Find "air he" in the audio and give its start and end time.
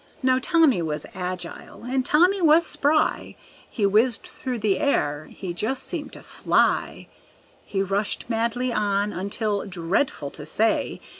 4.79-5.53